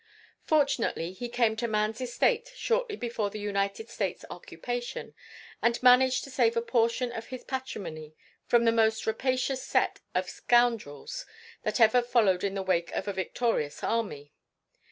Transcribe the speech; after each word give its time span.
Fortunately, 0.41 1.13
he 1.13 1.29
came 1.29 1.55
to 1.57 1.67
man's 1.67 2.01
estate 2.01 2.51
shortly 2.55 2.95
before 2.95 3.29
the 3.29 3.39
United 3.39 3.87
States 3.87 4.25
occupation, 4.31 5.13
and 5.61 5.77
managed 5.83 6.23
to 6.23 6.31
save 6.31 6.57
a 6.57 6.61
portion 6.63 7.11
of 7.11 7.27
his 7.27 7.43
patrimony 7.43 8.15
from 8.47 8.65
the 8.65 8.71
most 8.71 9.05
rapacious 9.05 9.61
set 9.61 9.99
of 10.15 10.27
scoundrels 10.27 11.27
that 11.61 11.79
ever 11.79 12.01
followed 12.01 12.43
in 12.43 12.55
the 12.55 12.63
wake 12.63 12.91
of 12.93 13.07
a 13.07 13.13
victorious 13.13 13.83
army. 13.83 14.33